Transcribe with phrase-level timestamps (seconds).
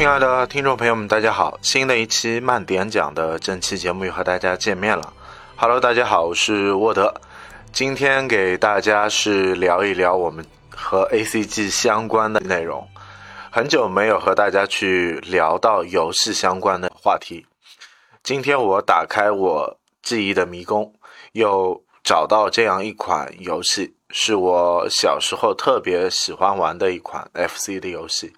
[0.00, 1.58] 亲爱的听众朋友们，大家好！
[1.60, 5.12] 新的一期慢点讲的正期节目又和大家见面了。
[5.56, 7.12] Hello，大家好，我是沃德。
[7.70, 12.88] 今天给大家是聊一聊我们和 ACG 相关的内容。
[13.50, 17.44] 很久没有和大家去聊到游戏相关的话题。
[18.22, 20.94] 今天我打开我记忆的迷宫，
[21.32, 28.32] 又找到这样一款游戏，是我小时候特别喜欢玩的一款 FC 的游戏。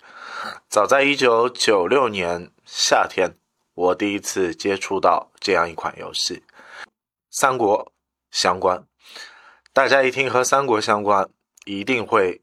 [0.69, 3.37] 早在一九九六年夏天，
[3.75, 6.37] 我第一次接触到这样一款游戏，
[7.31, 7.85] 《三国》
[8.31, 8.85] 相关。
[9.73, 11.29] 大家一听和《三国》相关，
[11.65, 12.43] 一定会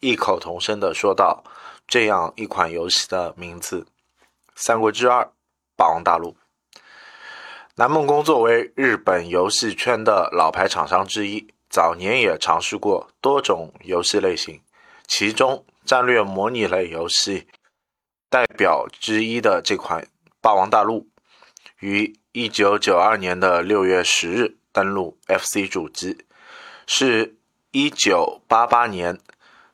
[0.00, 1.42] 异口同声的说到
[1.86, 3.80] 这样一款游戏的名字，
[4.54, 5.32] 《三国志二：
[5.76, 6.32] 霸王大陆》。
[7.76, 14.60] 南梦宫作为日本游戏圈的老牌厂商之一，早年也尝试过多种游戏类型，
[15.06, 15.64] 其中。
[15.86, 17.46] 战略模拟类游戏
[18.28, 20.02] 代表之一的这款
[20.40, 21.02] 《霸王大陆》，
[21.78, 26.24] 于一九九二年的六月十日登陆 FC 主机，
[26.88, 27.36] 是
[27.70, 29.14] 一九八八年《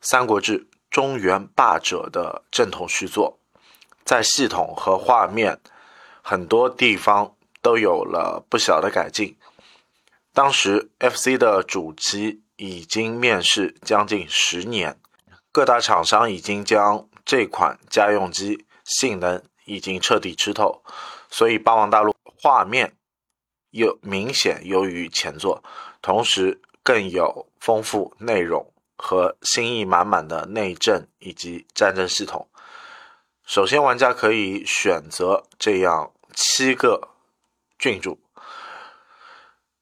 [0.02, 0.60] 三国志·
[0.90, 3.38] 中原霸者》的正统续作，
[4.04, 5.58] 在系统和画面
[6.20, 9.34] 很多地方都有了不小的改进。
[10.34, 14.98] 当时 FC 的主机已经面世将近十年。
[15.52, 20.82] 各大厂商已经将这款家用机性能已经彻底吃透，
[21.30, 22.96] 所以《霸王大陆》画面
[23.70, 25.62] 又明显优于前作，
[26.00, 32.48] 同时更有丰富内容和新意满满的内政以及战争系统。
[33.44, 37.10] 首先，玩家可以选择这样七个
[37.78, 38.18] 郡主：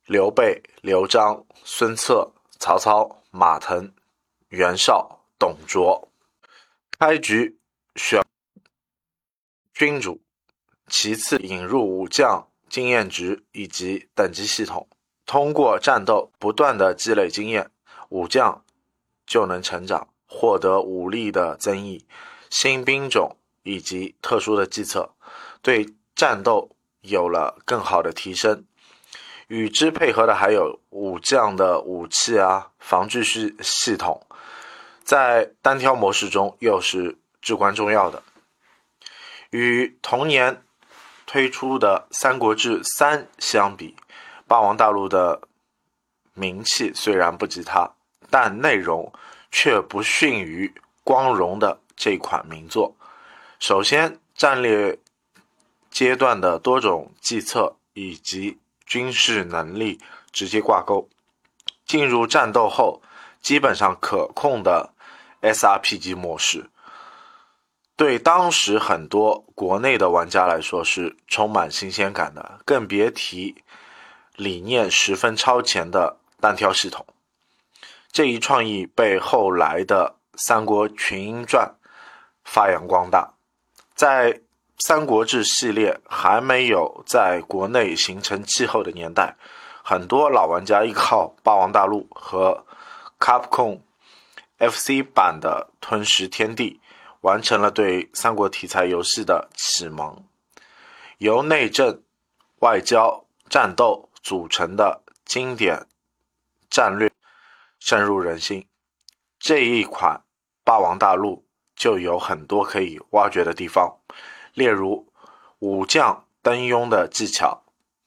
[0.07, 3.93] 刘备、刘璋、孙策、曹操、马腾、
[4.49, 5.20] 袁绍。
[5.41, 6.13] 董卓，
[6.99, 7.59] 开局
[7.97, 8.23] 选
[9.73, 10.21] 君主，
[10.87, 14.87] 其次引入武将经验值以及等级系统，
[15.25, 17.71] 通过战斗不断的积累经验，
[18.11, 18.63] 武将
[19.27, 22.07] 就能成长，获得武力的增益、
[22.51, 25.15] 新兵种以及特殊的计策，
[25.63, 28.67] 对战斗有了更好的提升。
[29.49, 34.27] 与之配合的还有武将的武器啊，防具系系统。
[35.11, 38.23] 在单挑模式中又是至关重要的。
[39.51, 40.63] 与同年
[41.27, 43.97] 推出的《三国志三》相比，
[44.47, 45.41] 《霸王大陆》的
[46.35, 47.91] 名气虽然不及它，
[48.31, 49.13] 但内容
[49.51, 50.73] 却不逊于
[51.03, 52.95] 光荣的这款名作。
[53.59, 54.97] 首先，战略
[55.91, 59.99] 阶段的多种计策以及军事能力
[60.31, 61.09] 直接挂钩，
[61.85, 63.03] 进入战斗后。
[63.43, 64.93] 基本上可控的
[65.43, 66.71] SRPG 模式，
[67.97, 73.63] 对当时很多国内的玩家来说是充满新鲜感的，更别提
[74.37, 77.07] 理念十分超前的单挑系统。
[78.13, 81.75] 这一创意被后来的《三国群英传》
[82.45, 83.35] 发扬光大。
[83.95, 84.33] 在
[84.79, 89.37] 《三国志》系列还没有在国内形成气候的年代，
[89.85, 92.65] 很多老玩家依靠《霸王大陆》和
[93.19, 93.79] Capcom
[94.61, 96.81] FC 版的《吞食天地》
[97.23, 100.23] 完成了对三国题材游戏的启蒙，
[101.17, 102.03] 由内政、
[102.59, 105.87] 外交、战斗组成的经典
[106.69, 107.11] 战略
[107.79, 108.67] 深入人心。
[109.39, 110.19] 这一款
[110.63, 111.37] 《霸王大陆》
[111.75, 113.97] 就有很多可以挖掘的地方，
[114.53, 115.11] 例如
[115.61, 117.63] 武将登庸的技巧、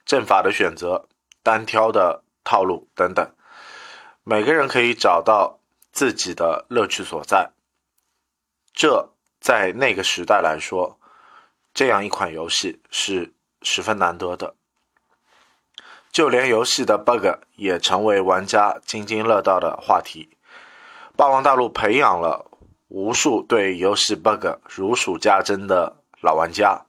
[0.06, 1.08] 阵法的选择、
[1.42, 3.28] 单挑的套路等等。
[4.24, 5.60] 每个人可以找到
[5.94, 7.52] 自己的乐趣所在，
[8.74, 11.00] 这在那个时代来说，
[11.72, 13.32] 这样一款游戏是
[13.62, 14.56] 十分难得的。
[16.12, 20.36] 就连游戏的 bug 也成为玩家津津乐道的话题。
[21.16, 22.50] 霸王大陆培养了
[22.88, 26.88] 无数对游戏 bug 如数家珍的老玩家，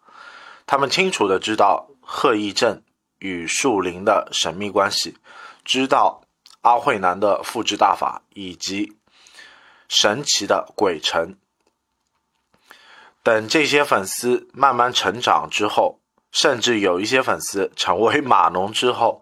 [0.67, 2.83] 他们清楚的知道鹤翼镇
[3.19, 5.19] 与树林的神秘关系，
[5.62, 6.24] 知道。
[6.65, 8.97] 阿慧南的复制大法，以及
[9.87, 11.37] 神奇的鬼城
[13.23, 16.01] 等这些粉丝慢慢成长之后，
[16.33, 19.21] 甚至有一些粉丝成为码农之后，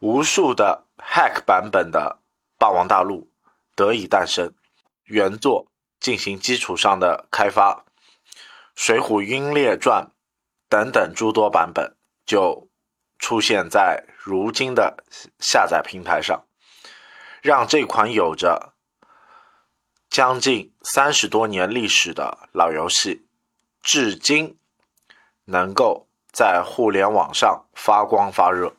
[0.00, 2.18] 无数的 Hack 版本的
[2.58, 3.22] 《霸王大陆》
[3.74, 4.52] 得以诞生，
[5.04, 5.68] 原作
[5.98, 7.74] 进行基础上的开发，
[8.74, 10.04] 《水浒英烈传》
[10.68, 11.96] 等等诸多版本
[12.26, 12.68] 就
[13.18, 15.02] 出现在如今的
[15.38, 16.44] 下载平台上。
[17.42, 18.72] 让这款有着
[20.08, 23.26] 将近三十多年历史的老游戏
[23.82, 24.56] 至今
[25.46, 28.74] 能够在互联网上发光发热。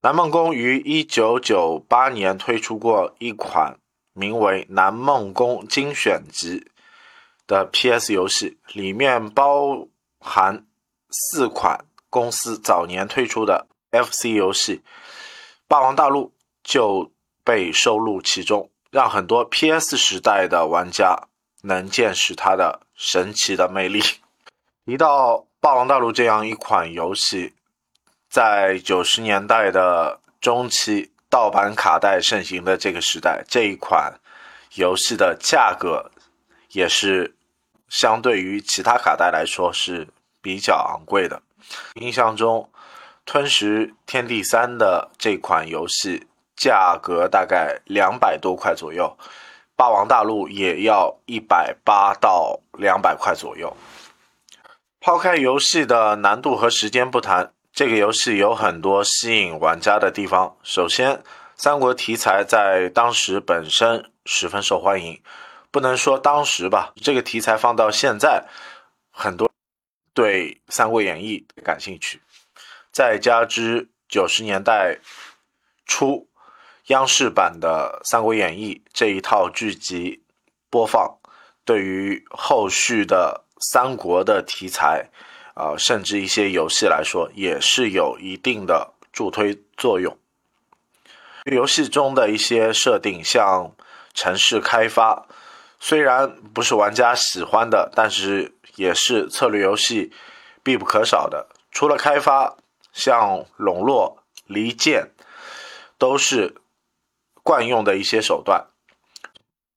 [0.00, 3.78] 南梦宫于一九九八年推出过一款
[4.12, 6.60] 名为《南梦宫精选集》
[7.46, 9.86] 的 PS 游戏，里面包
[10.18, 10.66] 含
[11.08, 14.78] 四款公司早年推出的 FC 游戏，
[15.68, 16.26] 《霸王大陆》
[16.62, 17.12] 就
[17.44, 21.28] 被收录其中，让很多 PS 时代的玩家
[21.62, 24.02] 能见识它的神奇的魅力。
[24.86, 27.52] 一到《霸王大陆》这样一款游戏。
[28.28, 34.18] 在九十年代的中期，盗版卡带盛行的这个时代，这一款
[34.74, 36.10] 游戏的价格
[36.72, 37.36] 也是
[37.88, 40.08] 相对于其他卡带来说是
[40.42, 41.40] 比较昂贵的。
[41.94, 42.68] 印象中，
[43.24, 49.16] 《吞食天地三》的这款游戏价格大概两百多块左右，
[49.76, 53.76] 《霸王大陆》也要一百八到两百块左右。
[55.00, 57.52] 抛开游戏的难度和时间不谈。
[57.72, 60.56] 这个游戏有很多吸引玩家的地方。
[60.62, 61.24] 首先，
[61.56, 65.20] 三国题材在当时本身十分受欢迎，
[65.72, 68.44] 不能说当时吧，这个题材放到现在，
[69.10, 69.50] 很多
[70.14, 72.22] 对《三国演义》感兴趣。
[72.92, 75.00] 再加之九十年代
[75.84, 76.28] 初
[76.86, 80.22] 央视版的《三国演义》这一套剧集
[80.70, 81.18] 播放，
[81.64, 85.10] 对于后续的三国的题材。
[85.54, 90.18] 啊，甚至一些游戏来说，也是有一定的助推作用。
[91.44, 93.70] 游戏中的一些设定，像
[94.12, 95.28] 城市开发，
[95.78, 100.12] 虽然不是玩家喜欢的，但是也是策略游戏
[100.64, 101.46] 必不可少的。
[101.70, 102.56] 除了开发，
[102.92, 105.12] 像笼络、离间，
[105.98, 106.56] 都是
[107.44, 108.66] 惯用的一些手段。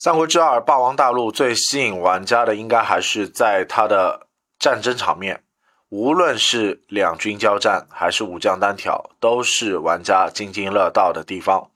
[0.00, 4.26] 三国志二：霸王大陆》最吸引玩家的，应该还是在它的。
[4.58, 5.44] 战争场面，
[5.90, 11.70] 无论是两军交战还是武将单挑，都是玩家津津乐道的地方。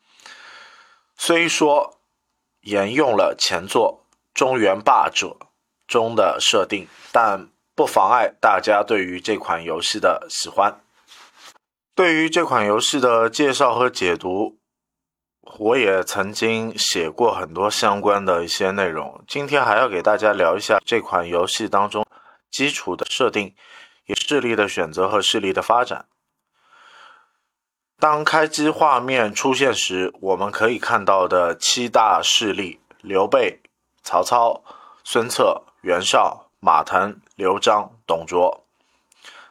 [1.14, 2.00] 虽说
[2.62, 5.36] 沿用了前作《中原霸者》
[5.86, 10.80] 中的设定，但不妨碍大家对于这款游戏的喜欢。
[11.94, 14.56] 对于这款游戏的介绍和解读，
[15.58, 19.22] 我也曾经写过很多相关的一些内容。
[19.26, 22.06] 今天还要给大家聊一下这款游戏当中。
[22.50, 23.54] 基础的设定，
[24.06, 26.06] 也势力的选择和势力的发展。
[27.98, 33.60] 当开机画面出现时，我们可以看到的七大势力：刘备、
[34.02, 34.64] 曹操、
[35.04, 38.66] 孙策、袁绍、马腾、刘璋、董卓。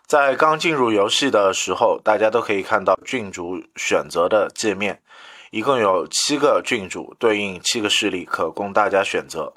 [0.05, 5.01] 在刚进入游戏的时候，大家都可以看到郡主选择的界面，
[5.51, 9.53] 一共有七个郡主，对应七个势力，可供大家选择。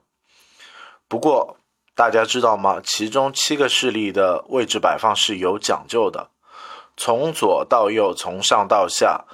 [1.07, 1.59] 不过，
[1.95, 2.81] 大家知道吗？
[2.83, 6.31] 其中七个势力的位置摆放是有讲究的，
[6.97, 9.27] 从左到右，从上到下，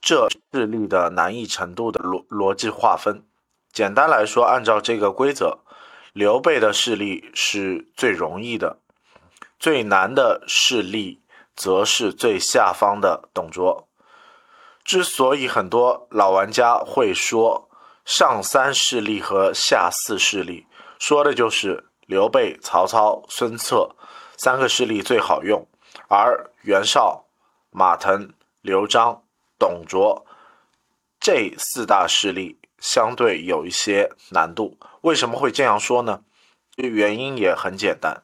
[0.00, 3.24] 这势力的难易程度的逻逻辑划分。
[3.72, 5.58] 简单来说，按照这个规则，
[6.12, 8.80] 刘备的势力是最容易的，
[9.60, 11.22] 最难的势力
[11.54, 13.87] 则是最下方的董卓。
[14.88, 17.68] 之所以很多老玩家会说
[18.06, 20.66] 上三势力和下四势力。
[20.98, 23.94] 说的就是刘备、曹操、孙策
[24.38, 25.68] 三个势力最好用，
[26.08, 27.26] 而袁绍、
[27.70, 29.22] 马腾、刘璋、
[29.58, 30.24] 董卓
[31.20, 34.78] 这四大势力相对有一些难度。
[35.02, 36.22] 为什么会这样说呢？
[36.78, 38.22] 原因也很简单，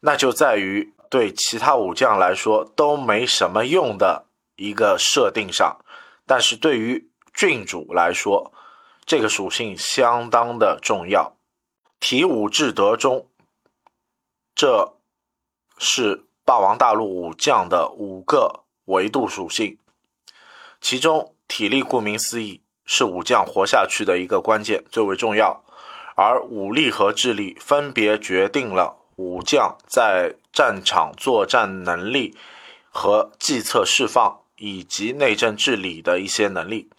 [0.00, 4.24] 那就在于对其他武将来说都没什么用的
[4.56, 5.78] 一个设定上，
[6.26, 8.52] 但是对于郡主来说，
[9.04, 11.36] 这个属性相当的重要。
[12.00, 13.28] 体武至德中，
[14.54, 14.96] 这
[15.78, 19.78] 是霸王大陆武将的五个维度属性。
[20.80, 25.64] 其中，体力顾名思义是武将活下去的一个关键，最为重要。
[26.14, 32.34] 而武力和智力分别决定了武将在战场作战能力
[32.90, 36.90] 和计策释放以及内政治理的一些能力。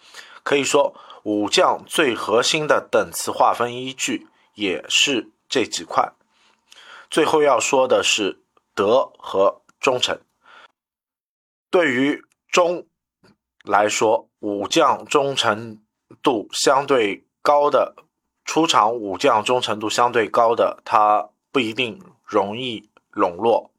[0.43, 4.27] 可以说，武将最核心的等次划分依据。
[4.57, 6.13] 也是这几块。
[7.11, 8.41] 最后要说的是
[8.73, 10.19] 德和忠诚。
[11.69, 12.87] 对于忠
[13.63, 15.79] 来说，武将忠诚
[16.23, 17.95] 度相对高的
[18.45, 23.69] 出场，武将忠诚度相对高的，他不一定容易笼络。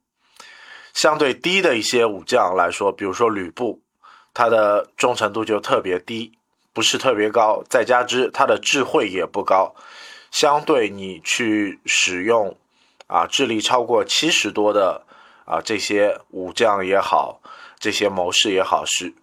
[0.99, 3.81] 相对低的一些武将来说，比如说吕布，
[4.33, 6.33] 他的忠诚度就特别低，
[6.73, 7.63] 不是特别高。
[7.69, 9.73] 再加之他的智慧也不高。
[10.29, 12.57] 相对你去使用
[13.07, 15.05] 啊智力超过七十多的
[15.45, 17.39] 啊这些武将也好，
[17.79, 19.13] 这些谋士也好，是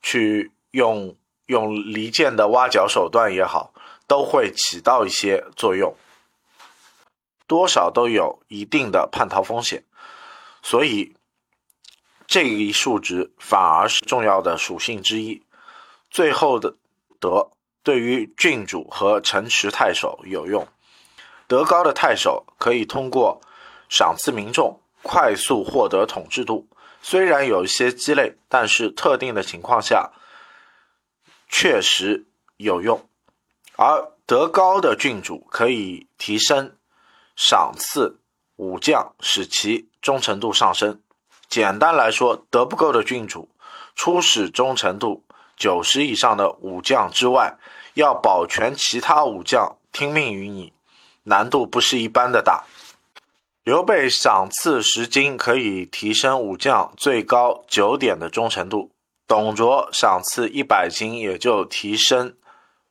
[0.00, 3.74] 去用用离间的挖角手段也好，
[4.06, 5.94] 都会起到一些作用，
[7.46, 9.84] 多少都有一定的叛逃风险，
[10.68, 11.14] 所以
[12.26, 15.44] 这一数值反而是重要的属性之一。
[16.10, 16.74] 最后的
[17.20, 17.52] 德
[17.84, 20.66] 对于郡主和城池太守有用，
[21.46, 23.40] 德高的太守可以通过
[23.88, 26.66] 赏赐民众快速获得统治度。
[27.00, 30.10] 虽然有一些鸡肋，但是特定的情况下
[31.48, 33.08] 确实有用。
[33.76, 36.76] 而德高的郡主可以提升
[37.36, 38.18] 赏赐
[38.56, 41.00] 武将，使其忠诚度上升。
[41.48, 43.48] 简单来说，德不够的郡主
[43.94, 45.24] 初始忠诚度
[45.56, 47.56] 九十以上的武将之外，
[47.94, 50.72] 要保全其他武将听命于你，
[51.22, 52.64] 难度不是一般的大。
[53.62, 58.90] 刘备赏赐十金，可以提升武将最高九点的忠诚度；
[59.26, 62.36] 董卓赏赐一百金，也就提升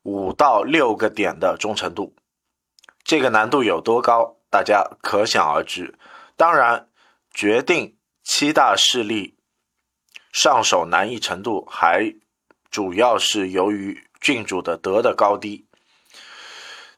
[0.04, 2.14] 五到六个点的忠诚度。
[3.04, 5.98] 这个难度有多高，大家可想而知。
[6.36, 6.88] 当然，
[7.34, 9.38] 决定七大势力
[10.32, 12.16] 上手难易程度，还
[12.70, 15.66] 主要是由于郡主的德的高低。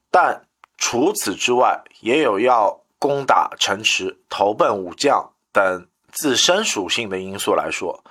[0.09, 2.83] 但除此之外，也有要。
[2.99, 8.03] 攻打城池、投奔武将等自身属性的因素来说，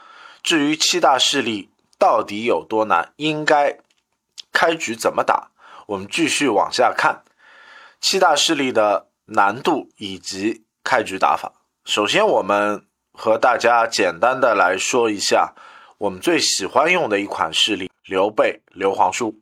[0.44, 3.80] 至于七大势力到底有多难，应该
[4.52, 5.50] 开局怎么打，
[5.86, 7.24] 我们继续往下看
[8.00, 11.52] 七大势力的难度以及开局打法。
[11.84, 15.54] 首先，我们和大家简单的来说一下
[15.98, 19.40] 我们最喜欢用的一款势力——刘备刘皇叔。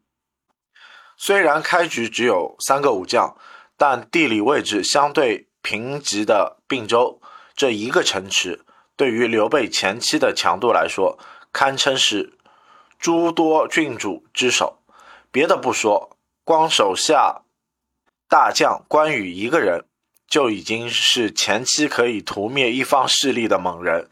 [1.16, 3.36] 虽然开局只有三个武将。
[3.76, 7.20] 但地理位置相对贫瘠的并州
[7.56, 8.64] 这一个城池，
[8.94, 11.18] 对于刘备前期的强度来说，
[11.52, 12.38] 堪称是
[13.00, 14.78] 诸多郡主之首。
[15.32, 17.42] 别的不说，光手下
[18.28, 19.84] 大将关羽一个人，
[20.26, 24.08] 就已经是前期可以屠灭一方势力的猛人。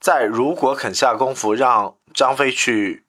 [0.00, 3.04] 在如果肯下功夫让张飞去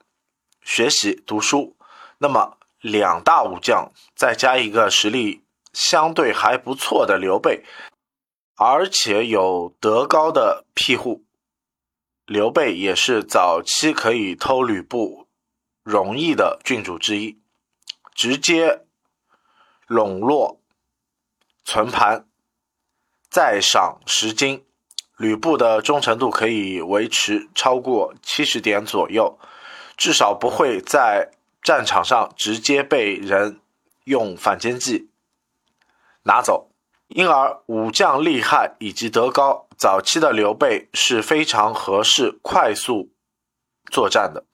[0.62, 1.76] 学习读书，
[2.20, 2.58] 那么。
[2.82, 5.42] 两大武将，再加一个实力
[5.74, 7.64] 相对还不错的刘备，
[8.56, 11.24] 而且有德高的庇护，
[12.28, 15.26] 刘备也是早期可以偷吕布
[15.82, 17.40] 容易的郡主之一，
[18.14, 18.85] 直接
[19.88, 20.60] 笼络
[21.64, 22.26] 存盘，
[23.30, 24.66] 再赏十金，
[25.18, 29.38] 吕布的忠诚度可以维持超过七十点左右，
[29.98, 31.32] 至少不会在。
[31.66, 33.60] 战场上直接被人
[34.04, 35.10] 用反间计
[36.22, 36.70] 拿走，
[37.08, 43.10] 因而武将厉害以及德高，早期的刘备是非常合适快速
[43.92, 44.46] 作战的。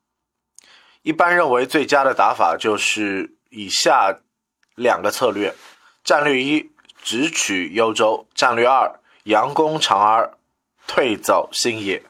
[1.01, 4.21] 一般认为最佳的打法就是以下
[4.75, 5.53] 两个策略：
[6.03, 10.31] 战略一，直取幽州；战略二，佯攻长安，
[10.87, 12.03] 退走新野。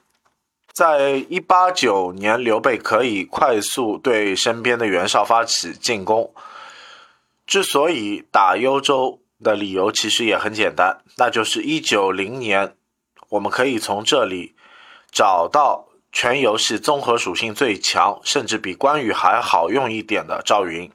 [0.71, 6.33] 在一八九年，刘备可以快速对身边的袁绍发起进攻。
[7.45, 12.77] 之所以打幽州的理由其实也很简单，那就是一九零年，
[13.27, 14.55] 我们可以从这里
[15.11, 20.89] 找到全游戏综合属性最强，甚至比关羽还好用一点的赵云。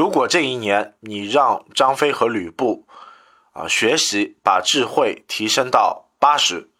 [0.00, 2.86] 如果这一年你让张飞和吕布
[3.52, 6.70] 啊学习把智慧提升到八十，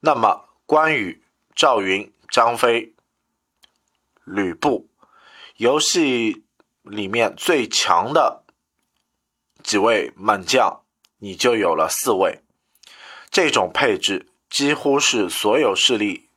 [0.00, 0.48] 那么。
[0.66, 1.22] 关羽、
[1.54, 2.94] 赵云、张飞、
[4.24, 4.88] 吕布，
[5.56, 6.44] 游戏
[6.82, 8.42] 里面最强的
[9.62, 10.82] 几位猛将，
[11.18, 12.40] 你就有了四位。
[13.30, 16.28] 这种配置几乎是所有势力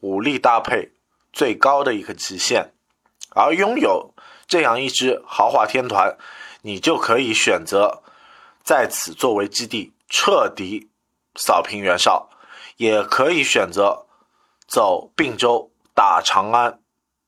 [0.00, 0.92] 武力搭配
[1.34, 2.72] 最高的一个极限。
[3.30, 4.14] 而拥有
[4.46, 6.16] 这样一支豪华天团，
[6.62, 8.02] 你就可以选择
[8.62, 10.90] 在此作为基地，彻底
[11.34, 12.30] 扫平袁绍。
[12.76, 14.06] 也可以选择
[14.66, 16.80] 走并州打长安，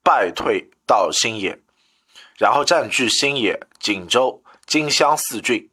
[0.02, 1.60] 败退到新野，
[2.36, 5.70] 然后占据新野、锦州、荆襄四郡。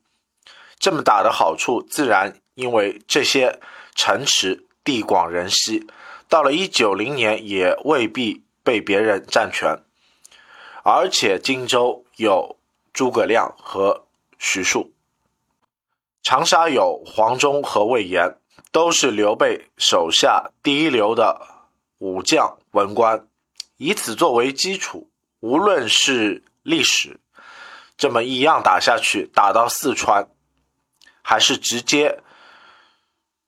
[0.78, 3.60] 这么打的好处，自然因为这些
[3.96, 5.88] 城池地广人稀，
[6.30, 9.84] 到了一九零年也未必被别人占全。
[10.84, 12.58] 而且荆州有
[12.94, 14.06] 诸葛亮和
[14.38, 14.94] 徐庶，
[16.22, 18.38] 长沙有黄忠和魏延。
[18.72, 21.48] 都是刘备手下第一流的
[22.00, 23.28] 武将文官，
[23.78, 25.12] 以此作为基础，
[25.42, 27.20] 无论是历史、
[27.96, 30.28] 这么一样打下去，打到四川，
[31.22, 32.24] 还是直接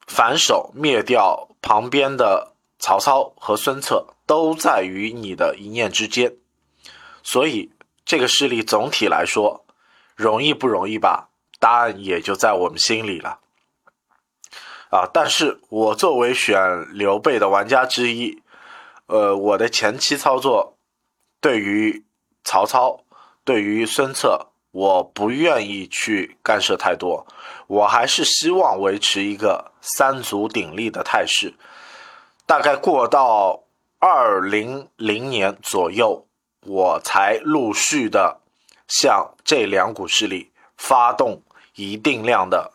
[0.06, 6.36] 反手灭掉旁边的曹操和孙策，都在于你的一念之间。
[7.26, 7.72] 所以，
[8.06, 9.66] 这个势力总体来说，
[10.16, 11.30] 容易不容易吧？
[11.60, 13.40] 答案也就在我们心里了。
[14.92, 15.10] 啊！
[15.12, 18.44] 但是我作为选刘备的玩家之一，
[19.08, 20.78] 呃，我的前期操作
[21.42, 22.06] 对于
[22.44, 23.02] 曹操、
[23.44, 27.26] 对于孙策，我不愿意去干涉太多，
[27.66, 31.56] 我还是希望维持一个三足鼎立的态势。
[32.46, 33.64] 大概过到
[33.98, 36.28] 二零零年左右，
[36.66, 38.42] 我才陆续的
[38.88, 41.44] 向这两股势力发动
[41.76, 42.72] 一定量的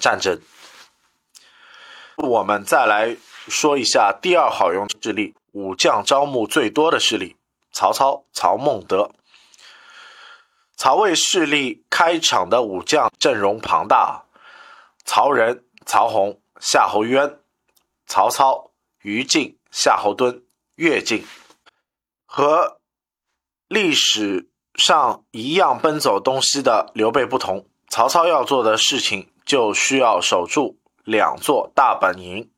[0.00, 0.40] 战争。
[2.16, 3.16] 我们再来
[3.48, 7.36] 说一下第二好用势力，武将招募最多的势力——
[7.70, 9.10] 曹操、曹孟德。
[10.76, 14.24] 曹魏势力开场的武将阵容庞大，
[15.04, 17.38] 曹仁、曹洪、夏侯渊、
[18.06, 18.70] 曹操、
[19.02, 20.42] 于禁、夏侯惇、
[20.74, 21.26] 乐进，
[22.24, 22.78] 和
[23.68, 30.78] 历史上一样奔走东西的刘备不同，曹操要做的事情就需要守住。
[31.04, 32.50] 两座大本营，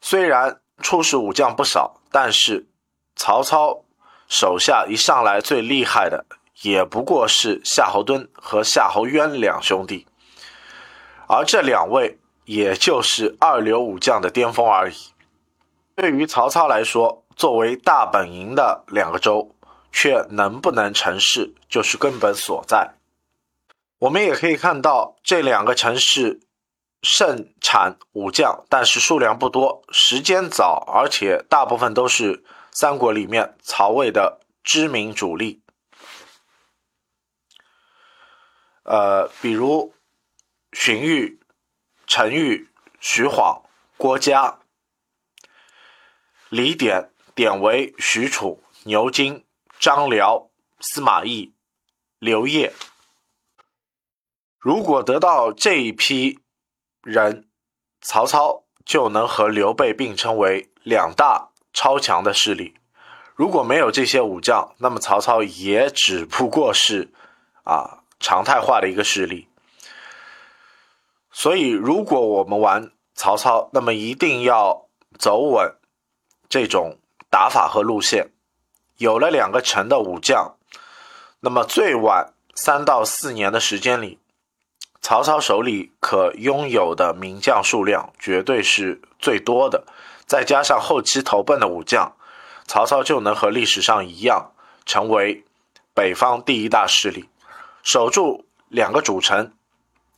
[0.00, 2.66] 虽然出使武将不少，但是
[3.14, 3.84] 曹操
[4.26, 6.26] 手下一上来最厉害的，
[6.62, 10.08] 也不过是夏侯惇和夏侯渊两兄弟，
[11.28, 14.96] 而这两位也就是二流武将的巅峰而已。
[15.94, 19.54] 对于曹操来说，作为大本营的两个州，
[19.92, 22.94] 却能不能成事，就是根本所在。
[23.98, 26.40] 我们也可以看到这两个城市。
[27.02, 35.62] 盛产武将，但是数量不多，时间早，而且大部分都是三国里面曹魏的知名主力。
[38.82, 39.94] 呃，比如
[40.72, 41.38] 荀彧、
[42.08, 42.68] 陈玉、
[42.98, 43.62] 徐晃、
[43.96, 44.58] 郭嘉、
[46.48, 49.44] 李典、典韦、许褚、牛金、
[49.78, 51.52] 张辽、司马懿、
[52.18, 52.72] 刘烨。
[54.58, 56.40] 如果得到这一批。
[57.02, 57.46] 人，
[58.00, 62.74] 曹操就能和刘备并称为两大超强的势力。
[63.36, 67.12] 如果没有这些武将，那么曹操也只不过是
[67.62, 69.48] 啊常态化的一个势力。
[71.30, 75.76] 所以，如果我们玩曹操，那么一定要走稳
[76.48, 76.98] 这种
[77.36, 78.30] 打法和路线。
[78.96, 80.56] 有了两个城的武将，
[81.40, 84.18] 那么最晚三到四年的时间里。
[85.02, 89.84] 曹操手里可拥有的名将数量绝对是最多的，
[90.24, 92.16] 再加上后期投奔的武将，
[92.66, 94.52] 曹操就能和历史上一样，
[94.86, 95.44] 成为
[95.92, 97.28] 北方第一大势力，
[97.82, 99.52] 守住两个主城。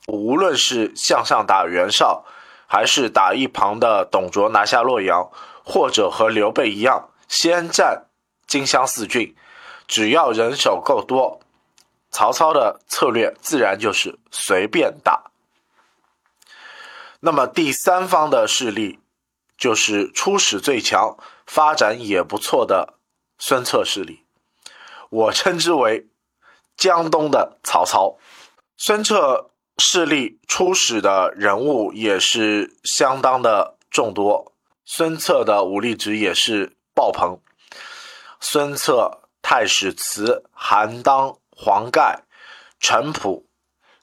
[0.07, 2.23] 无论是向上打袁绍，
[2.65, 5.29] 还是打一旁的董卓拿下洛阳，
[5.65, 8.07] 或者和刘备一样先占
[8.45, 9.33] 荆襄四郡，
[9.87, 11.39] 只要人手够多。
[12.11, 15.31] 曹操的策略自然就是随便打。
[17.19, 18.99] 那么第三方的势力，
[19.57, 21.15] 就是初始最强、
[21.45, 22.95] 发展也不错的
[23.37, 24.25] 孙策势力，
[25.09, 26.07] 我称之为
[26.75, 28.17] 江东的曹操。
[28.75, 37.39] 孙策势力初始的人物也是相当的众多，孙策的武力值也是爆棚。
[38.41, 41.37] 孙策、太史慈、韩当。
[41.61, 42.23] 黄盖、
[42.79, 43.45] 陈普、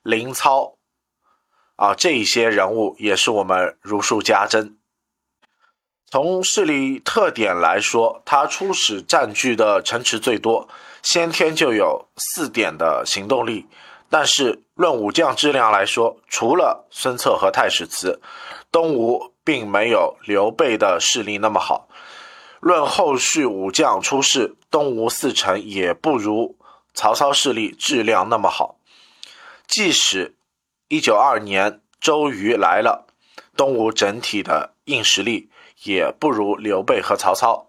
[0.03, 0.77] 林操
[1.77, 4.77] 啊，这一些人物也是我们如数家珍。
[6.11, 10.69] 从势力特点来说，他初始占据的城池最多，
[11.03, 13.67] 先天就有四点的行动力。
[14.11, 18.21] 但是论武将质量来说，除了孙策和太史慈，
[18.71, 21.89] 东吴并没有刘备的势力那么好。
[22.61, 26.57] 论后续武将出世，东吴四臣也不如。
[26.95, 28.79] 曹操势力质量那么好，
[29.67, 30.35] 即使
[30.89, 33.07] 一九二年周瑜来了，
[33.55, 35.51] 东吴整体的硬实力
[35.83, 37.69] 也不如刘备和曹操。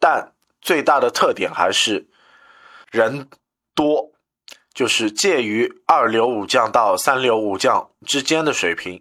[0.00, 2.08] 但最大的特点还是
[2.90, 3.30] 人
[3.72, 4.10] 多，
[4.74, 9.00] 就是介于二流武将到三流武将之间的水平。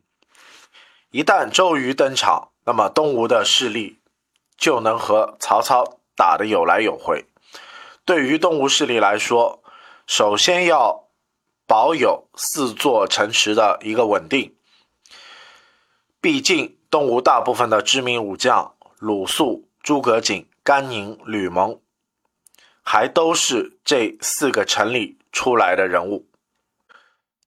[1.10, 3.98] 一旦周瑜登场，那么东吴的势力
[4.64, 7.26] 就能和曹操打得有来有回。
[8.06, 9.62] 对于东吴势力来说，
[10.08, 11.10] 首先要
[11.68, 14.56] 保有四座城池的一个稳定。
[16.22, 21.82] 毕竟东吴大部分的知名武将鲁肃、诸葛瑾、甘宁、吕蒙，
[22.82, 26.30] 还都是这四个城里出来的人物。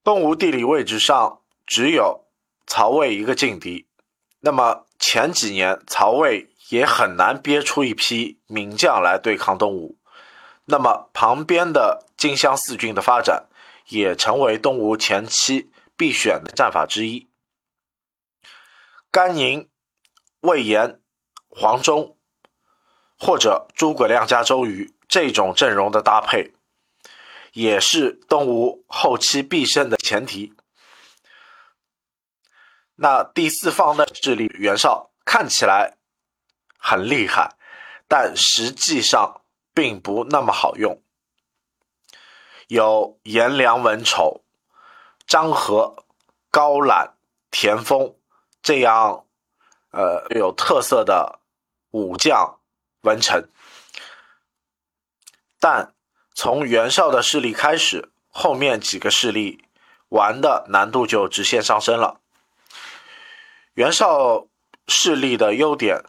[0.05, 2.27] 东吴地理位置上只有
[2.67, 3.87] 曹魏一个劲敌，
[4.41, 9.99] 那么前几年曹魏也很难憋出一批名将来对抗东吴，
[10.65, 13.47] 那么旁边的荆襄四郡的发展
[13.89, 17.29] 也成为东吴前期必选的战法之一。
[19.11, 19.69] 甘宁、
[20.41, 21.01] 魏延、
[21.49, 22.17] 黄忠，
[23.19, 26.53] 或者诸葛亮加周瑜这种阵容的搭配。
[27.53, 30.53] 也是东吴后期必胜的前提。
[32.97, 35.96] 那第四方的势力袁绍看起来
[36.79, 37.57] 很厉害，
[38.09, 39.43] 但实际上
[39.75, 41.03] 并不那么好用。
[42.69, 44.43] 有颜良、文丑、
[45.27, 46.05] 张合、
[46.51, 47.15] 高览、
[47.51, 48.17] 田丰
[48.62, 49.27] 这样
[49.91, 51.41] 呃有特色的
[51.91, 52.59] 武将
[53.03, 53.49] 文臣，
[55.59, 55.93] 但。
[56.39, 59.65] 从袁绍的势力开始，后面几个势力
[60.11, 62.21] 玩的难度就直线上升了。
[63.73, 64.47] 袁绍
[64.87, 66.05] 势力的优点，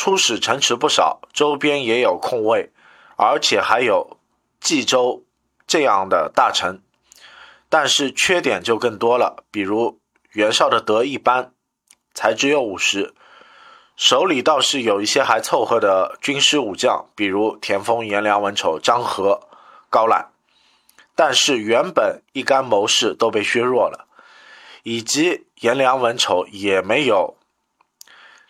[0.00, 2.72] 出使城池不少，周边也有空位，
[3.16, 4.16] 而且还有
[4.58, 5.24] 冀州
[5.66, 6.80] 这样的大城。
[7.68, 11.52] 但是缺点就更多了，比如袁绍的德一般，
[12.14, 13.14] 才只有五十。
[13.94, 19.42] 手里倒是有一些还凑合的军师武将，比如田丰、颜良、文丑、张合。
[19.90, 20.30] 高览，
[21.14, 24.06] 但是原本一干谋士都被削弱了，
[24.82, 27.36] 以及颜良、文丑也没有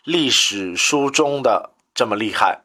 [0.04, 2.62] 历史书中的这么厉害，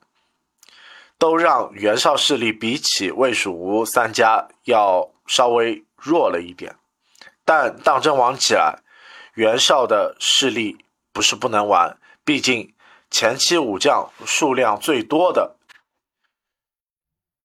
[1.17, 6.75] 都让袁绍势力比起魏、蜀、吴三家要稍微弱了一点。
[7.43, 8.79] 但当真玩起来，
[9.33, 10.77] 袁绍的势力
[11.11, 12.73] 不是不能玩，毕竟
[13.11, 15.55] 前期武将数量最多的。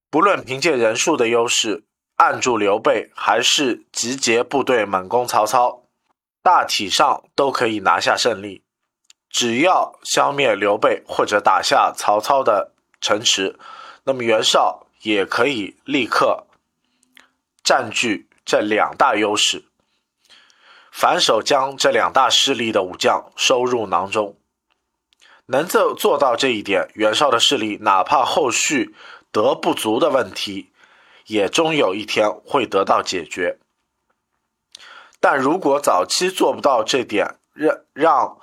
[0.08, 1.84] 不论凭借人数的优势
[2.16, 5.82] 按住刘备，还是集结部队猛攻曹操，
[6.42, 8.62] 大体上都可以拿下胜利。
[9.30, 13.58] 只要消灭刘备或者打下曹操的城池，
[14.04, 16.46] 那么袁绍也可以立刻
[17.64, 19.64] 占据这两大优势，
[20.92, 24.36] 反手将这两大势力的武将收入囊中。
[25.46, 28.94] 能做做到这一点，袁绍的势力哪怕后续。
[29.32, 30.72] 德不足的问题，
[31.26, 33.60] 也终有一天会得到解决。
[35.20, 38.39] 但如果早期做不到这点，让让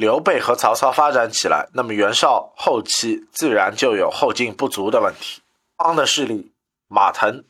[0.00, 5.42] 刘备和曹操发展起来，那么袁绍后期自然就有后劲不足的问题。
[5.76, 6.52] 方的势力，
[6.88, 7.44] 马腾，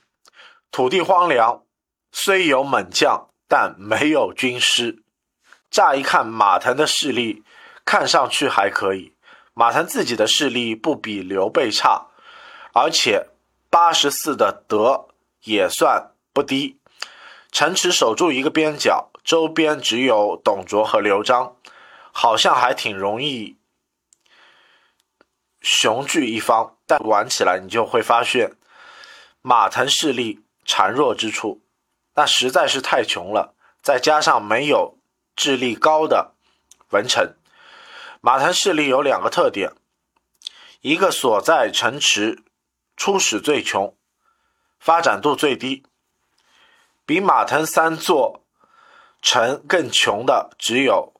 [0.72, 1.62] 土地荒凉，
[2.10, 5.04] 虽有猛将，但没有军师。
[5.70, 7.44] 乍一看，马腾的势力
[7.84, 9.12] 看上去还可以，
[9.54, 12.08] 马腾自己的势力不比刘备差。
[12.72, 13.28] 而且
[13.70, 15.06] 八十四的德
[15.44, 16.80] 也算不低，
[17.52, 21.54] 城池守住一个边角，周边只有董卓和刘璋，
[22.20, 23.56] 好像还挺容易
[25.62, 26.76] 雄踞一方。
[26.87, 28.59] 但玩起来，你就会发现
[29.40, 31.62] 马腾势力孱弱之处，
[32.16, 33.54] 那实在是太穷了。
[33.80, 34.98] 再加上没有
[35.35, 36.35] 智力高的
[36.90, 37.38] 文臣，
[38.20, 39.72] 马腾势力有两个特点：
[40.83, 42.44] 一个所在城池。
[42.98, 43.96] 初始最穷，
[44.78, 45.87] 发展度最低，
[47.06, 48.44] 比马腾三座
[49.22, 51.14] 城更穷的只有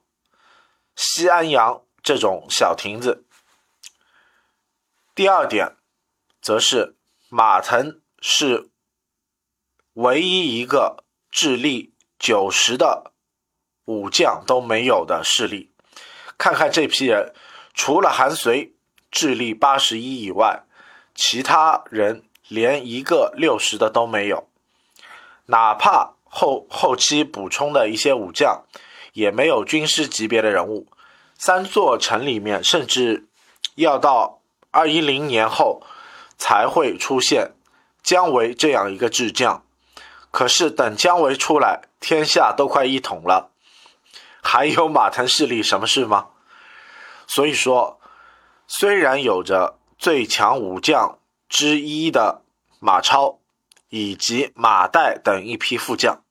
[0.95, 3.25] 西安阳这种小亭子。
[5.15, 5.75] 第二点，
[6.41, 6.95] 则是
[7.29, 8.69] 马腾是
[9.93, 13.11] 唯一一个智力九十的
[13.85, 15.71] 武将都没有的势力。
[16.37, 17.33] 看看这批人，
[17.73, 18.75] 除了韩遂
[19.09, 20.63] 智力八十一以外。
[21.13, 24.47] 其他人连一个六十的都没有，
[25.47, 28.63] 哪怕后后期补充的一些武将，
[29.13, 30.87] 也没有军师级别的人物。
[31.37, 33.27] 三座城里面，甚至
[33.75, 35.81] 要到二一零年后
[36.37, 37.51] 才会出现
[38.03, 39.63] 姜维这样一个智将。
[40.31, 43.51] 可是等姜维出来，天下都快一统了，
[44.41, 46.27] 还有马腾势力什么事吗？
[47.27, 47.99] 所以说，
[48.67, 49.77] 虽然有着。
[50.01, 52.41] 最强武将之一的
[52.79, 53.37] 马超，
[53.89, 56.23] 以及马岱等一批副将，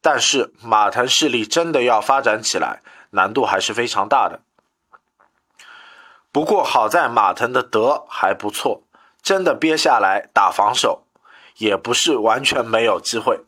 [0.00, 4.40] 但是马腾势力真的要发展起来，难度还是非常大的。
[6.30, 8.82] 不过好在马腾的德还不错，
[9.22, 11.04] 真的憋下来打防守，
[11.56, 13.40] 也不是完全没有机会。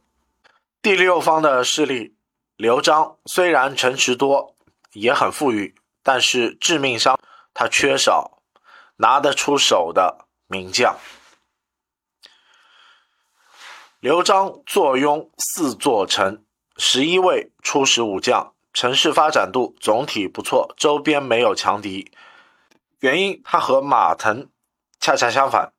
[0.83, 2.15] 第六方的势力
[2.57, 4.55] 刘璋，虽然城池多，
[4.93, 7.19] 也很富裕，但是致命伤
[7.55, 8.39] 他缺少。
[9.03, 10.95] 拿得出手的名将。
[14.01, 16.43] 刘璋坐拥四座城，
[16.79, 22.11] 十一位初始武将，城市发展度总体不错，周边没有强敌。
[23.01, 24.49] 原因他和马腾
[24.99, 25.75] 恰恰相反，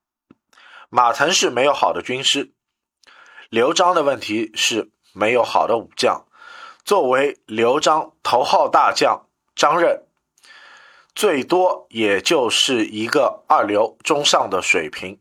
[0.91, 2.51] 马腾是没有好的军师，
[3.49, 6.27] 刘璋的问题是没有好的武将。
[6.85, 10.03] 作为刘璋头号大将张任，
[11.15, 15.19] 最多也就是一个二流中上的水平，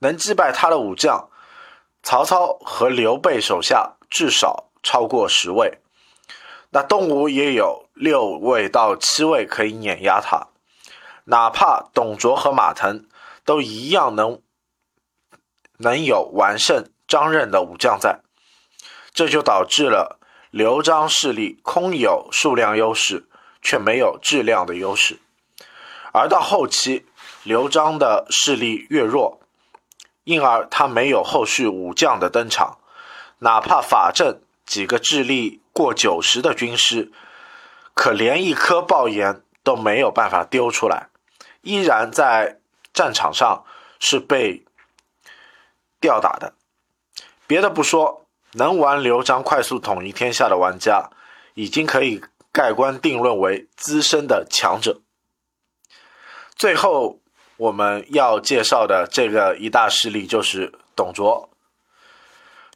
[0.00, 1.29] 能击败他的武将，
[2.02, 5.78] 曹操和刘备手下至少超过十位，
[6.70, 10.48] 那东吴也有六位到七位可以碾压他，
[11.24, 13.06] 哪怕董卓和马腾
[13.44, 14.40] 都一样能
[15.78, 18.20] 能有完胜张任的武将在，
[19.12, 20.18] 这就导致了。
[20.50, 23.28] 刘璋势力空有数量优势，
[23.62, 25.20] 却没有质量的优势。
[26.12, 27.06] 而到后期，
[27.44, 29.39] 刘璋的势力越弱，
[30.30, 32.78] 因而他没有后续武将的登场，
[33.40, 37.10] 哪怕法正几个智力过九十的军师，
[37.94, 41.08] 可连一颗爆炎都没有办法丢出来，
[41.62, 42.60] 依然在
[42.92, 43.64] 战场上
[43.98, 44.64] 是被
[46.00, 46.54] 吊打的。
[47.46, 48.18] 别的不说。
[48.54, 51.10] 能玩刘璋快速统一天下的玩家，
[51.54, 55.02] 已经可以盖棺定论为资深的强者。
[56.56, 57.20] 最后
[57.60, 61.50] 我们要介绍的这个一大势力就是董卓，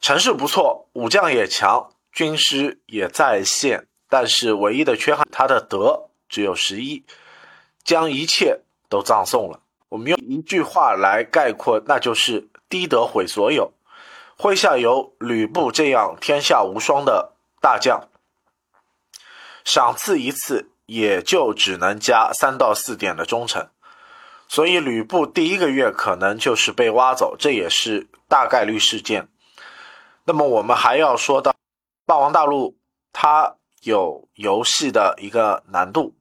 [0.03, 7.03] 城市不错，武将也强，军师也在线，但是唯一的缺憾，他的德只有十一，
[7.83, 9.61] 将一切都葬送了。
[9.88, 13.73] 我们用一句话来概括，那就是低德毁所有。
[14.37, 18.09] 麾下有吕布这样天下无双的大将，
[19.64, 23.70] 赏赐一次也就只能加三到四点的忠诚，
[24.55, 29.27] 所以吕布第一个月可能就是被挖走，这也是大概率事件。
[30.27, 31.57] 那么我们还要说到
[32.07, 32.77] 霸王大陆，
[33.12, 36.14] 它有游戏的一个难度，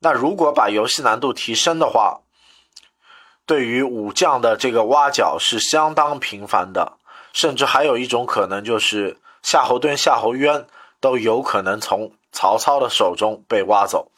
[0.00, 2.22] 那如果把游戏难度提升的话，
[3.46, 6.94] 对于武将的这个挖角是相当频繁的。
[7.32, 10.66] 甚至还有一种可能，就是夏侯惇、夏侯渊
[10.98, 14.10] 都有可能从曹操的手中被挖走。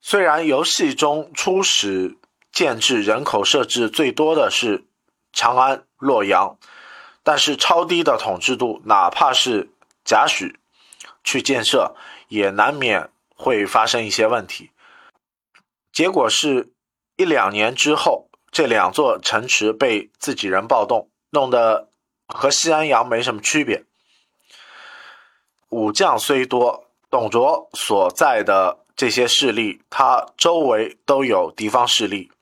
[0.00, 2.16] 虽然游戏中初始
[2.56, 4.86] 建制人口设置最多的是
[5.30, 6.56] 长安、洛阳，
[7.22, 9.68] 但是超低的统治度，哪怕是
[10.06, 10.54] 贾诩
[11.22, 11.94] 去建设，
[12.28, 14.70] 也难免会发生一些问题。
[15.92, 16.72] 结果是
[17.16, 21.90] 一两年之后，这两座城池被自己人暴动，弄得。
[22.28, 23.84] 和西安阳没什么区别。
[25.68, 32.32] 武将虽多，董卓所在的这些势力，他周围都有敌方势力，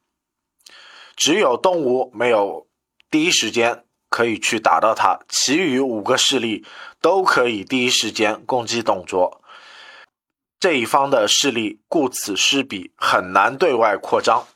[1.17, 2.67] 只有东吴没有
[3.11, 6.65] 第一时间可以去打到他，其余五个势力
[7.01, 9.41] 都可以第一时间攻击董卓。
[10.61, 14.47] 这一方的势力顾此失彼，很难对外扩张。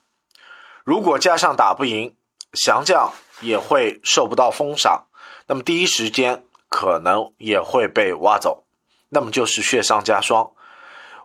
[0.85, 2.15] 如果加上打不赢，
[2.53, 5.07] 降将也会受不到封赏。
[5.47, 8.65] 那么第一时间可能也会被挖走，
[9.11, 10.51] 那么就是雪上加霜。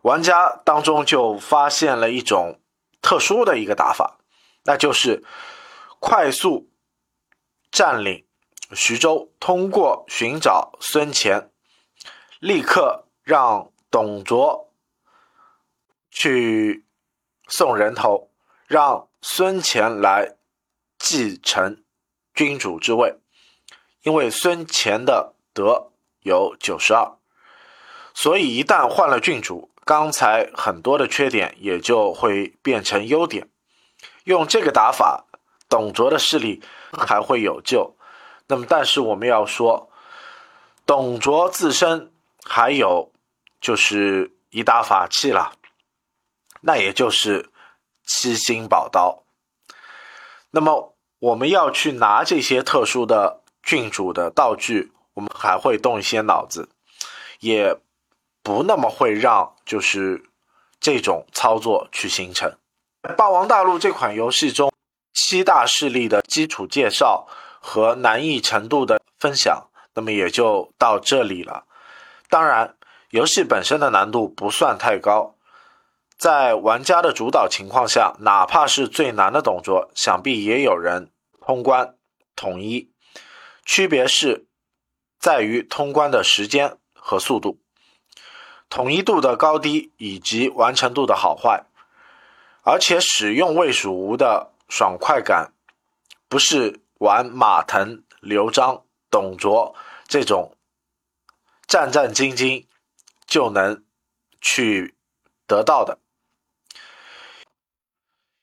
[0.02, 2.60] 玩家当中就发现了一种
[3.02, 4.18] 特殊的一个打法，
[4.64, 5.24] 那就是
[6.00, 6.70] 快速
[7.72, 8.26] 占领
[8.74, 11.52] 徐州，通过寻找孙乾，
[12.40, 14.72] 立刻让董卓
[16.10, 16.86] 去
[17.48, 18.32] 送人头，
[18.68, 20.36] 让孙乾来
[20.98, 21.84] 继承
[22.34, 23.20] 君主之位。
[24.02, 27.18] 因为孙乾的德有九十二，
[28.14, 33.50] 所以一旦换了郡主，刚才很多的缺点也就会变成优点。
[34.24, 35.26] 用这个打法，
[35.70, 37.96] 董卓的势力还会有救。
[38.48, 39.90] 那么，但是我们要说，
[40.86, 42.12] 董卓自身
[42.44, 43.12] 还有
[43.62, 45.54] 就是一大法器了，
[46.62, 47.52] 那也就是
[48.06, 49.24] 七星宝刀。
[50.52, 53.42] 那么，我们要去拿这些特殊的。
[53.66, 56.68] 郡主的道具，我们还会动一些脑子，
[57.40, 57.78] 也
[58.42, 60.26] 不那么会让就是
[60.82, 62.58] 这种操作去形成。
[63.18, 64.72] 霸王大陆这款游戏中，
[65.14, 67.28] 七大势力的基础介绍
[67.60, 71.66] 和难易程度的分享，那么也就到这里了。
[72.30, 72.78] 当然，
[73.10, 75.36] 游戏本身的难度不算太高，
[76.18, 81.12] 在玩家的主导情况下，哪怕是最难的动作，想必也有人
[81.42, 81.96] 通关
[82.38, 82.90] 统一。
[83.66, 84.48] 区别是
[85.20, 87.60] 在于通关的时间和速度、
[88.70, 91.66] 统一度的高低以及完成度的好坏，
[92.64, 95.54] 而且使用魏蜀吴的爽快感，
[96.28, 99.76] 不是玩马腾、刘璋董卓
[100.08, 100.56] 这种
[101.68, 102.66] 战战兢兢
[103.28, 103.84] 就能
[104.40, 104.96] 去
[105.46, 106.00] 得到的。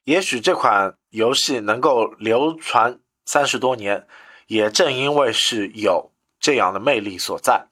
[0.05, 4.07] 也许这款游戏能够流传三十多年，
[4.47, 7.69] 也正因为是有这样的魅力所在。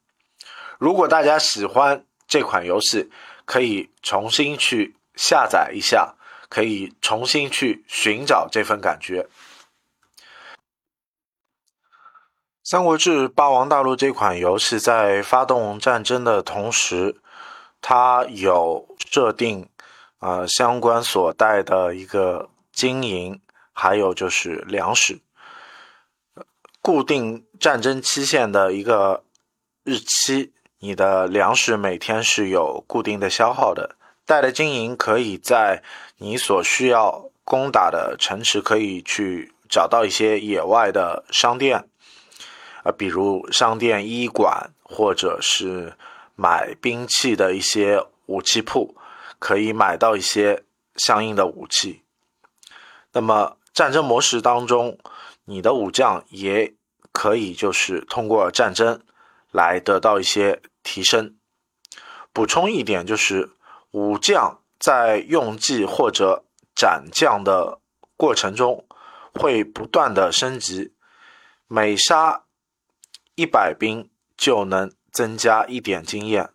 [0.79, 3.11] 如果大家喜欢这款游戏，
[3.45, 6.15] 可以重新去下载一下，
[6.49, 9.23] 可以重新去寻找这份感觉。
[12.63, 17.21] 《三国志霸王大陆》这款游戏在发动战争的同时，
[17.81, 19.69] 它有设定。
[20.21, 23.41] 啊，相关所带的一个经营，
[23.73, 25.21] 还有就是粮食，
[26.83, 29.23] 固定战争期限的一个
[29.85, 33.95] 日期，你的粮食每天是有固定的消耗的。
[34.29, 35.83] 带的经营可以在
[36.19, 41.89] 你所需要攻打的城池，可以去找到一些野外的商店，
[42.85, 45.95] 啊，比如商店、医馆，或者是
[46.37, 48.95] 买兵器的一些武器铺。
[49.41, 50.65] 可以买到一些
[50.97, 52.03] 相应的武器。
[53.13, 54.99] 那么战争模式当中，
[55.45, 56.75] 你的武将也
[57.13, 59.01] 可以就是通过战争
[59.53, 61.37] 来得到一些提升。
[62.33, 63.51] 补充一点就是，
[63.91, 67.81] 武将在用计或者斩将的
[68.17, 68.85] 过程中
[69.35, 70.95] 会不断的升级，
[71.67, 72.45] 每杀
[73.35, 76.51] 一百兵就能增加一点经验，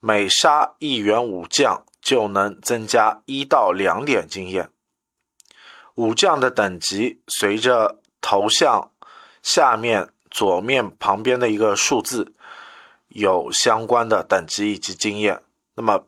[0.00, 1.84] 每杀一员武将。
[2.06, 4.70] 就能增加一到两点经验。
[5.96, 8.92] 武将的等级随着头像
[9.42, 12.32] 下面左面旁边的一个数字
[13.08, 15.42] 有相关的等级以及经验，
[15.74, 16.06] 那么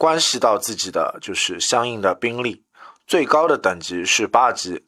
[0.00, 2.64] 关系到自己的就是相应的兵力。
[3.06, 4.86] 最高的等级是八级，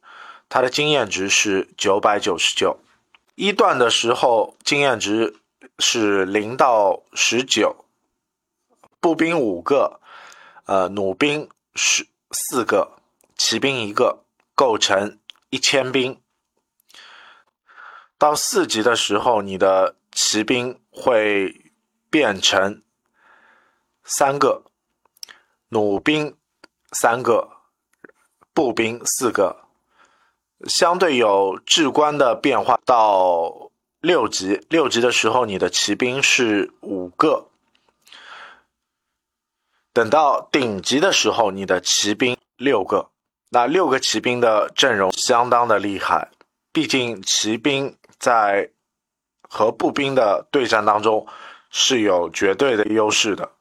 [0.48, 2.79] 它的经验值是九百九十九。
[3.35, 5.37] 一段的时候经验值
[5.79, 7.85] 是零到十九，
[9.01, 10.01] 步兵五个。
[10.64, 12.92] 呃，弩兵十四个，
[13.37, 15.18] 骑兵一个，构成
[15.51, 16.18] 一千兵。
[18.16, 21.72] 到四级的时候，你的骑兵会
[22.09, 22.81] 变成
[24.05, 24.62] 三个，
[25.73, 26.37] 弩兵
[26.93, 27.49] 三个，
[28.53, 29.57] 步兵四个，
[30.67, 32.79] 相对有至关的变化。
[32.85, 37.47] 到六级，六级的时候，你的骑兵是五个。
[39.95, 43.09] 等到顶级的时候，你的骑兵六个，
[43.49, 46.31] 那六个骑兵的阵容相当的厉害。
[46.71, 48.69] 毕竟骑兵在
[49.49, 51.27] 和步兵的对战当中
[51.71, 53.52] 是有绝对的优势的。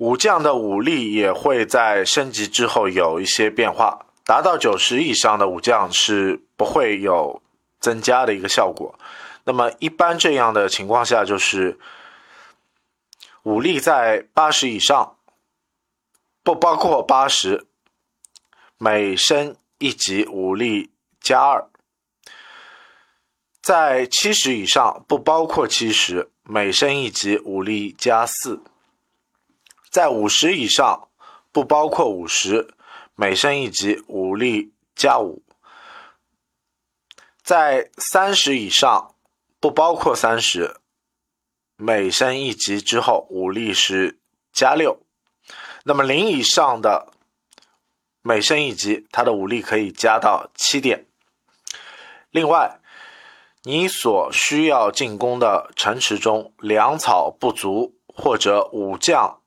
[0.00, 7.42] 武将的武力也会在升级之后有一些变化，达到九十以上的武将是不会有
[7.78, 8.98] 增加的一个效果。
[9.44, 11.78] 那么一般这样的情况下就是。
[13.44, 15.16] 武力在八十以上，
[16.42, 17.66] 不包括八十，
[18.76, 20.90] 每升一级武力
[21.22, 21.70] 加二；
[23.62, 28.58] 在七十以上，不包括七十，每升一级武力加四；
[29.90, 31.08] 在五十以上，
[31.50, 32.72] 不包括五十，
[33.16, 35.42] 每升一级武力加五；
[37.42, 39.16] 在三十以上，
[39.58, 40.76] 不包括三十。
[41.76, 44.20] 每升一级之后，武力是
[44.52, 45.00] 加六。
[45.82, 47.12] 那么零以上的
[48.22, 51.06] 每升一级，它的武力可以加到七点。
[52.30, 52.80] 另外，
[53.64, 59.39] 你所需要进攻的城池中粮草不足，或者武将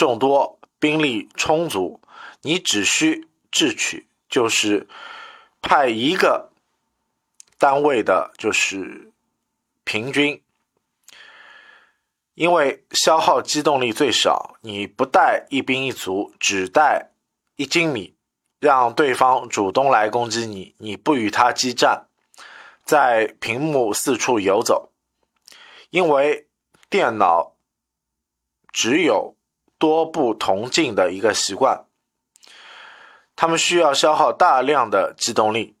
[0.00, 2.00] 众多、兵力充足，
[2.40, 4.88] 你只需智取，就是
[5.60, 6.50] 派一个
[7.58, 9.12] 单位的，就是
[9.84, 10.42] 平均。
[12.32, 17.10] 因为消耗机动力最少，你不带一兵一卒，只带
[17.56, 18.14] 一精米，
[18.58, 22.06] 让对方主动来攻击你，你不与他激战，
[22.86, 24.90] 在屏幕四处游走。
[25.90, 26.46] 因为
[26.88, 27.52] 电脑
[28.72, 29.34] 只有
[29.80, 31.86] 多步同进的一个习惯，
[33.34, 35.74] 他们需要消耗大量的机动力，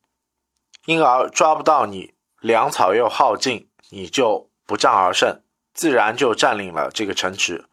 [0.86, 5.42] 因而抓不到你，粮草又耗尽，你就不战而胜。
[5.72, 7.66] 自然就占领了这个城池。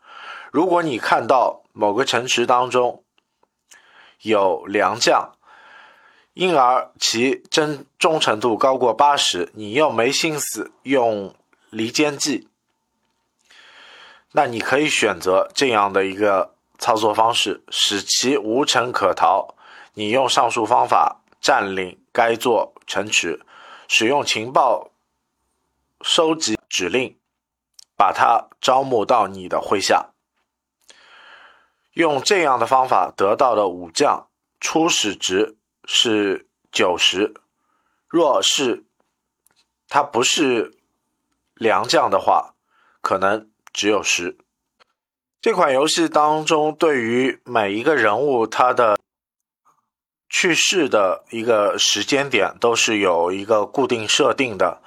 [0.52, 3.04] 如果你看到某个城池当中
[4.22, 5.34] 有良将，
[6.34, 11.34] 因而其真忠诚度高过八十，你又没心思用
[11.70, 12.48] 离间计，
[14.34, 19.56] 那你可以选择这样的一个操作方式，使其无城可逃。
[19.94, 23.44] 你用上述方法占领该座城池，
[23.88, 24.92] 使用情报
[26.02, 27.18] 收集指令，
[27.96, 30.12] 把他招募到你的麾下。
[31.94, 34.28] 用这样的方法得到的武将
[34.60, 37.34] 初始值是九十，
[38.08, 38.86] 若是
[39.90, 40.78] 他不是
[41.56, 42.54] 良将的话，
[43.02, 44.36] 可能只有十。
[45.40, 48.98] 这款游戏当中，对于每一个人物他的
[50.28, 54.82] 去世的一个时间点都是有一个固定设定的。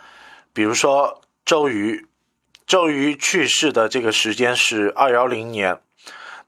[0.53, 2.09] 比如说周瑜，
[2.67, 5.81] 周瑜去世的这个时间是二幺零年。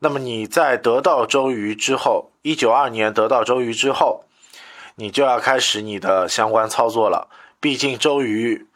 [0.01, 4.24] 那么你在得到周瑜之后，一九二年得到周瑜之后，
[4.97, 7.28] 你就要开始你的相关操作了。
[7.61, 8.66] 毕竟周瑜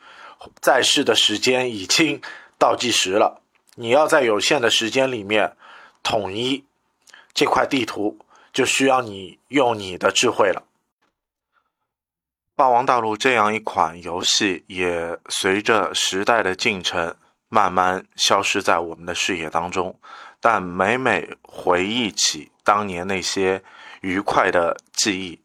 [0.62, 2.22] 在世的时间已经
[2.56, 3.42] 倒计时了，
[3.78, 5.54] 你要在有限的时间里面
[6.02, 6.64] 统一
[7.34, 8.18] 这块地图，
[8.52, 10.62] 就需要你用你的智慧了。
[12.54, 17.14] 霸王大陆这样一款游戏，也随着时代的进程，
[17.50, 20.00] 慢慢消失在我们的视野当中。
[20.40, 23.62] 但每每回忆起当年那些
[24.00, 25.42] 愉快的记忆，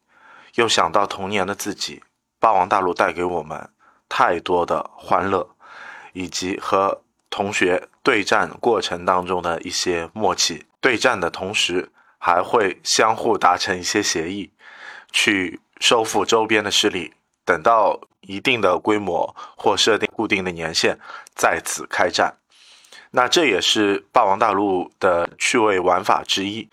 [0.56, 2.02] 又想到童年的自己，
[2.40, 3.70] 霸王大陆带给我们
[4.08, 5.50] 太多的欢乐，
[6.14, 10.66] 以及和同学对战过程当中的一些默契。
[10.80, 14.52] 对战的同时，还会相互达成一些协议，
[15.12, 17.14] 去收复周边的势力。
[17.44, 20.98] 等到一定的规模或设定固定的年限，
[21.36, 22.38] 再次开战。
[23.12, 26.70] 那这也是霸王大陆的趣味玩法之一。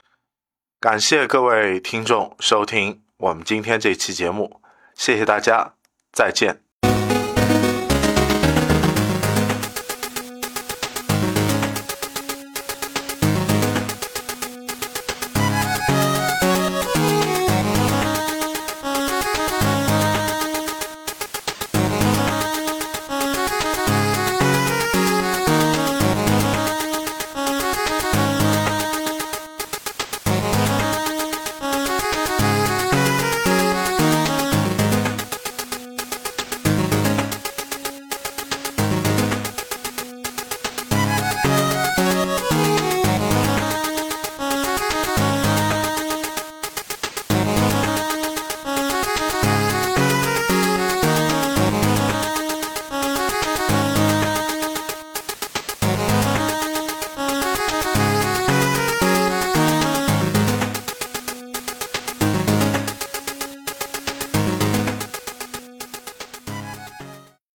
[0.79, 4.61] 感谢各位听众收听我们今天这期节目，
[4.95, 5.73] 谢谢大家，
[6.13, 6.68] 再见。